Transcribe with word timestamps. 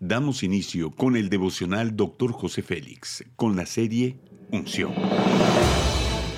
Damos 0.00 0.42
inicio 0.42 0.90
con 0.90 1.16
el 1.16 1.30
devocional 1.30 1.96
Dr. 1.96 2.30
José 2.30 2.60
Félix, 2.60 3.24
con 3.34 3.56
la 3.56 3.64
serie 3.64 4.18
Unción. 4.52 4.92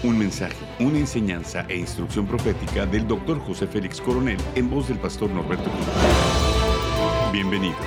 Un 0.04 0.16
mensaje, 0.16 0.54
una 0.78 1.00
enseñanza 1.00 1.66
e 1.68 1.76
instrucción 1.76 2.28
profética 2.28 2.86
del 2.86 3.08
Dr. 3.08 3.40
José 3.40 3.66
Félix 3.66 4.00
Coronel 4.00 4.38
en 4.54 4.70
voz 4.70 4.86
del 4.86 4.98
pastor 4.98 5.28
Norberto 5.30 5.68
Cruz. 5.68 5.86
Bienvenidos. 7.32 7.84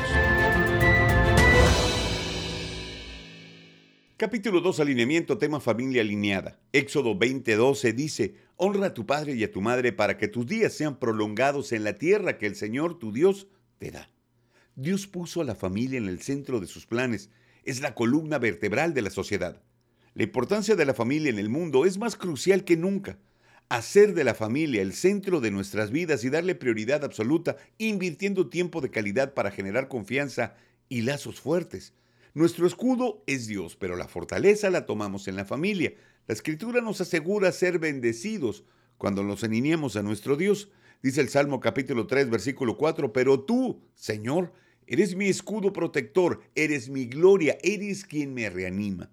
Capítulo 4.18 4.60
2, 4.60 4.82
alineamiento, 4.82 5.38
tema 5.38 5.62
familia 5.62 6.02
alineada. 6.02 6.60
Éxodo 6.74 7.16
20:12 7.18 7.94
dice, 7.94 8.36
honra 8.58 8.88
a 8.88 8.94
tu 8.94 9.06
padre 9.06 9.36
y 9.36 9.44
a 9.46 9.52
tu 9.54 9.62
madre 9.62 9.94
para 9.94 10.18
que 10.18 10.28
tus 10.28 10.46
días 10.46 10.74
sean 10.74 11.00
prolongados 11.00 11.72
en 11.72 11.86
la 11.86 11.94
tierra 11.94 12.38
que 12.38 12.48
el 12.48 12.58
Señor 12.58 13.00
tu 13.00 13.14
Dios 13.14 13.48
te 13.78 13.92
da. 13.92 14.10
Dios 14.82 15.06
puso 15.06 15.42
a 15.42 15.44
la 15.44 15.54
familia 15.54 16.00
en 16.00 16.08
el 16.08 16.24
centro 16.24 16.60
de 16.60 16.66
sus 16.66 16.88
planes. 16.88 17.30
Es 17.64 17.82
la 17.82 17.94
columna 17.94 18.40
vertebral 18.40 18.96
de 18.96 19.04
la 19.04 19.12
sociedad. 19.12 19.62
La 20.16 20.24
importancia 20.24 20.76
de 20.76 20.86
la 20.86 20.96
familia 20.96 21.30
en 21.30 21.38
el 21.38 21.50
mundo 21.50 21.86
es 21.86 22.00
más 22.00 22.16
crucial 22.16 22.64
que 22.64 22.78
nunca. 22.78 23.20
Hacer 23.70 24.16
de 24.16 24.24
la 24.24 24.34
familia 24.34 24.82
el 24.82 24.94
centro 24.94 25.40
de 25.40 25.52
nuestras 25.52 25.92
vidas 25.92 26.24
y 26.24 26.32
darle 26.32 26.56
prioridad 26.56 27.06
absoluta, 27.06 27.58
invirtiendo 27.78 28.50
tiempo 28.50 28.82
de 28.82 28.90
calidad 28.90 29.36
para 29.36 29.52
generar 29.52 29.88
confianza 29.88 30.56
y 30.90 31.02
lazos 31.02 31.40
fuertes. 31.40 31.94
Nuestro 32.34 32.66
escudo 32.66 33.24
es 33.28 33.46
Dios, 33.46 33.76
pero 33.76 33.96
la 33.96 34.08
fortaleza 34.08 34.72
la 34.72 34.88
tomamos 34.88 35.28
en 35.28 35.36
la 35.36 35.46
familia. 35.46 35.94
La 36.26 36.34
escritura 36.34 36.82
nos 36.82 37.02
asegura 37.02 37.52
ser 37.52 37.78
bendecidos 37.78 38.64
cuando 38.98 39.24
nos 39.24 39.44
alineamos 39.44 39.96
a 39.96 40.02
nuestro 40.02 40.38
Dios. 40.38 40.72
Dice 41.04 41.22
el 41.22 41.30
Salmo 41.30 41.60
capítulo 41.60 42.08
3, 42.08 42.32
versículo 42.32 42.78
4, 42.78 43.14
pero 43.14 43.42
tú, 43.42 43.84
Señor, 43.94 44.54
eres 44.92 45.16
mi 45.16 45.28
escudo 45.28 45.72
protector, 45.72 46.42
eres 46.54 46.90
mi 46.90 47.06
gloria, 47.06 47.58
eres 47.64 48.04
quien 48.04 48.34
me 48.34 48.50
reanima. 48.50 49.10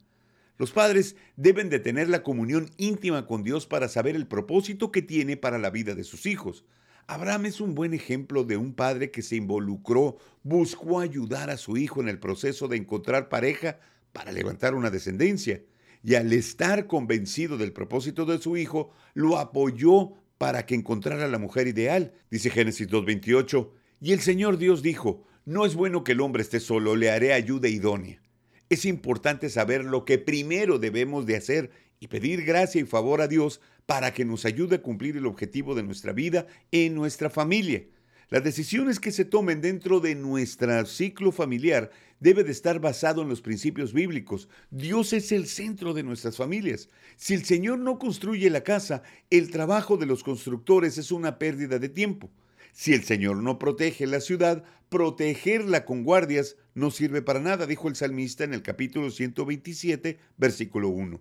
Los 0.56 0.72
padres 0.72 1.14
deben 1.36 1.70
de 1.70 1.78
tener 1.78 2.08
la 2.08 2.24
comunión 2.24 2.68
íntima 2.78 3.26
con 3.26 3.44
Dios 3.44 3.68
para 3.68 3.86
saber 3.86 4.16
el 4.16 4.26
propósito 4.26 4.90
que 4.90 5.02
tiene 5.02 5.36
para 5.36 5.56
la 5.56 5.70
vida 5.70 5.94
de 5.94 6.02
sus 6.02 6.26
hijos. 6.26 6.64
Abraham 7.06 7.46
es 7.46 7.60
un 7.60 7.76
buen 7.76 7.94
ejemplo 7.94 8.42
de 8.42 8.56
un 8.56 8.74
padre 8.74 9.12
que 9.12 9.22
se 9.22 9.36
involucró, 9.36 10.18
buscó 10.42 10.98
ayudar 10.98 11.48
a 11.48 11.56
su 11.56 11.76
hijo 11.76 12.00
en 12.00 12.08
el 12.08 12.18
proceso 12.18 12.66
de 12.66 12.76
encontrar 12.76 13.28
pareja 13.28 13.78
para 14.12 14.32
levantar 14.32 14.74
una 14.74 14.90
descendencia. 14.90 15.62
Y 16.02 16.16
al 16.16 16.32
estar 16.32 16.88
convencido 16.88 17.56
del 17.56 17.72
propósito 17.72 18.24
de 18.24 18.38
su 18.38 18.56
hijo, 18.56 18.90
lo 19.14 19.38
apoyó 19.38 20.14
para 20.38 20.66
que 20.66 20.74
encontrara 20.74 21.28
la 21.28 21.38
mujer 21.38 21.68
ideal. 21.68 22.14
Dice 22.32 22.50
Génesis 22.50 22.88
2.28, 22.88 23.70
y 24.00 24.12
el 24.12 24.20
Señor 24.20 24.58
Dios 24.58 24.82
dijo, 24.82 25.24
no 25.48 25.64
es 25.64 25.74
bueno 25.74 26.04
que 26.04 26.12
el 26.12 26.20
hombre 26.20 26.42
esté 26.42 26.60
solo, 26.60 26.94
le 26.94 27.10
haré 27.10 27.32
ayuda 27.32 27.68
idónea. 27.68 28.20
Es 28.68 28.84
importante 28.84 29.48
saber 29.48 29.82
lo 29.82 30.04
que 30.04 30.18
primero 30.18 30.78
debemos 30.78 31.24
de 31.24 31.36
hacer 31.36 31.70
y 32.00 32.08
pedir 32.08 32.44
gracia 32.44 32.82
y 32.82 32.84
favor 32.84 33.22
a 33.22 33.28
Dios 33.28 33.62
para 33.86 34.12
que 34.12 34.26
nos 34.26 34.44
ayude 34.44 34.76
a 34.76 34.82
cumplir 34.82 35.16
el 35.16 35.24
objetivo 35.24 35.74
de 35.74 35.82
nuestra 35.82 36.12
vida 36.12 36.46
en 36.70 36.94
nuestra 36.94 37.30
familia. 37.30 37.82
Las 38.28 38.44
decisiones 38.44 39.00
que 39.00 39.10
se 39.10 39.24
tomen 39.24 39.62
dentro 39.62 40.00
de 40.00 40.14
nuestro 40.14 40.84
ciclo 40.84 41.32
familiar 41.32 41.90
debe 42.20 42.44
de 42.44 42.52
estar 42.52 42.78
basado 42.78 43.22
en 43.22 43.30
los 43.30 43.40
principios 43.40 43.94
bíblicos. 43.94 44.50
Dios 44.70 45.14
es 45.14 45.32
el 45.32 45.46
centro 45.46 45.94
de 45.94 46.02
nuestras 46.02 46.36
familias. 46.36 46.90
Si 47.16 47.32
el 47.32 47.46
Señor 47.46 47.78
no 47.78 47.98
construye 47.98 48.50
la 48.50 48.64
casa, 48.64 49.02
el 49.30 49.50
trabajo 49.50 49.96
de 49.96 50.04
los 50.04 50.22
constructores 50.22 50.98
es 50.98 51.10
una 51.10 51.38
pérdida 51.38 51.78
de 51.78 51.88
tiempo. 51.88 52.30
Si 52.72 52.92
el 52.92 53.04
Señor 53.04 53.42
no 53.42 53.58
protege 53.58 54.06
la 54.06 54.20
ciudad, 54.20 54.64
protegerla 54.88 55.84
con 55.84 56.04
guardias 56.04 56.56
no 56.74 56.90
sirve 56.90 57.22
para 57.22 57.40
nada, 57.40 57.66
dijo 57.66 57.88
el 57.88 57.96
salmista 57.96 58.44
en 58.44 58.54
el 58.54 58.62
capítulo 58.62 59.10
127, 59.10 60.18
versículo 60.36 60.88
1. 60.88 61.20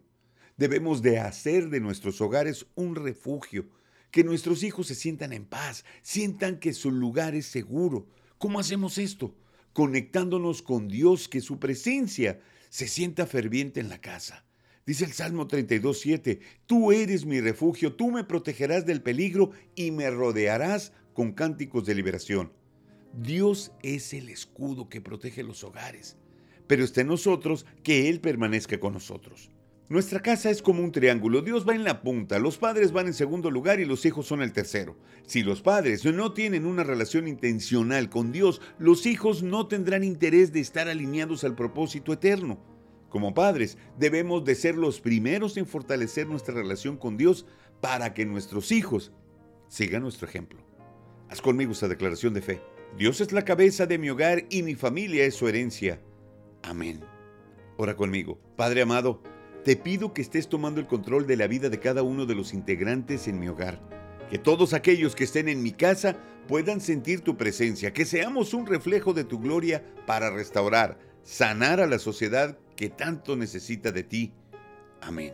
Debemos 0.58 1.02
de 1.02 1.20
hacer 1.20 1.70
de 1.70 1.80
nuestros 1.80 2.22
hogares 2.22 2.66
un 2.76 2.96
refugio, 2.96 3.70
que 4.12 4.24
nuestros 4.24 4.64
hijos 4.64 4.88
se 4.88 4.96
sientan 4.96 5.34
en 5.34 5.46
paz, 5.46 5.84
sientan 6.02 6.60
que 6.60 6.74
su 6.74 6.92
lugar 6.92 7.36
es 7.36 7.46
seguro. 7.46 8.08
¿Cómo 8.38 8.60
hacemos 8.60 8.98
esto? 8.98 9.36
Conectándonos 9.74 10.62
con 10.62 10.88
Dios, 10.88 11.28
que 11.28 11.42
su 11.42 11.60
presencia 11.60 12.40
se 12.70 12.88
sienta 12.88 13.26
ferviente 13.26 13.80
en 13.80 13.90
la 13.90 14.00
casa. 14.00 14.46
Dice 14.86 15.04
el 15.04 15.12
Salmo 15.12 15.48
32, 15.48 16.00
7, 16.00 16.40
Tú 16.66 16.92
eres 16.92 17.26
mi 17.26 17.42
refugio, 17.42 17.94
tú 17.94 18.10
me 18.10 18.24
protegerás 18.24 18.86
del 18.86 19.02
peligro 19.02 19.52
y 19.76 19.92
me 19.92 20.10
rodearás 20.10 20.94
con 21.18 21.32
cánticos 21.32 21.84
de 21.88 21.96
liberación. 21.96 22.54
Dios 23.12 23.72
es 23.82 24.14
el 24.14 24.30
escudo 24.30 24.88
que 24.88 25.02
protege 25.02 25.42
los 25.42 25.64
hogares, 25.64 26.16
pero 26.68 26.84
está 26.84 27.02
en 27.02 27.08
nosotros 27.08 27.66
que 27.82 28.08
Él 28.08 28.20
permanezca 28.20 28.80
con 28.80 28.94
nosotros. 28.94 29.50
Nuestra 29.90 30.22
casa 30.22 30.52
es 30.52 30.62
como 30.62 30.84
un 30.84 30.92
triángulo, 30.92 31.42
Dios 31.42 31.68
va 31.68 31.74
en 31.74 31.84
la 31.84 32.04
punta, 32.04 32.38
los 32.38 32.60
padres 32.60 32.92
van 32.92 33.08
en 33.08 33.16
segundo 33.16 33.50
lugar 33.50 33.80
y 33.80 33.86
los 33.86 34.06
hijos 34.06 34.28
son 34.28 34.44
el 34.44 34.54
tercero. 34.54 34.96
Si 35.26 35.42
los 35.42 35.64
padres 35.64 36.06
no 36.06 36.34
tienen 36.34 36.68
una 36.68 36.84
relación 36.84 37.28
intencional 37.28 38.12
con 38.12 38.32
Dios, 38.32 38.62
los 38.78 39.08
hijos 39.08 39.42
no 39.42 39.66
tendrán 39.66 40.04
interés 40.04 40.54
de 40.54 40.60
estar 40.60 40.88
alineados 40.88 41.44
al 41.44 41.56
propósito 41.56 42.14
eterno. 42.14 42.60
Como 43.10 43.34
padres, 43.34 43.80
debemos 43.98 44.46
de 44.46 44.54
ser 44.54 44.76
los 44.76 45.02
primeros 45.02 45.58
en 45.58 45.66
fortalecer 45.66 46.28
nuestra 46.28 46.54
relación 46.54 46.96
con 46.96 47.18
Dios 47.18 47.48
para 47.82 48.14
que 48.14 48.24
nuestros 48.28 48.72
hijos 48.72 49.12
sigan 49.68 50.04
nuestro 50.04 50.28
ejemplo. 50.28 50.68
Haz 51.30 51.42
conmigo 51.42 51.74
esta 51.74 51.88
declaración 51.88 52.34
de 52.34 52.42
fe. 52.42 52.62
Dios 52.98 53.22
es 53.22 53.32
la 53.32 53.44
cabeza 53.44 53.86
de 53.86 53.98
mi 53.98 54.10
hogar 54.10 54.46
y 54.50 54.64
mi 54.64 54.76
familia 54.76 55.26
es 55.26 55.36
su 55.36 55.48
herencia. 55.48 56.02
Amén. 56.64 57.02
Ora 57.78 57.96
conmigo. 57.96 58.40
Padre 58.56 58.82
amado, 58.82 59.22
te 59.64 59.76
pido 59.76 60.14
que 60.14 60.22
estés 60.22 60.48
tomando 60.48 60.80
el 60.80 60.88
control 60.88 61.28
de 61.28 61.36
la 61.36 61.48
vida 61.48 61.70
de 61.70 61.80
cada 61.80 62.02
uno 62.02 62.26
de 62.26 62.36
los 62.36 62.54
integrantes 62.54 63.28
en 63.28 63.40
mi 63.40 63.48
hogar. 63.50 63.80
Que 64.30 64.38
todos 64.38 64.74
aquellos 64.74 65.16
que 65.16 65.26
estén 65.26 65.50
en 65.50 65.62
mi 65.62 65.74
casa 65.74 66.18
puedan 66.48 66.82
sentir 66.82 67.22
tu 67.22 67.38
presencia, 67.38 67.94
que 67.94 68.06
seamos 68.06 68.54
un 68.54 68.66
reflejo 68.66 69.14
de 69.14 69.26
tu 69.26 69.40
gloria 69.40 69.84
para 70.06 70.30
restaurar, 70.30 70.98
sanar 71.24 71.82
a 71.82 71.88
la 71.88 72.00
sociedad 72.00 72.58
que 72.76 72.90
tanto 72.90 73.36
necesita 73.36 73.92
de 73.92 74.04
ti. 74.04 74.34
Amén. 75.02 75.34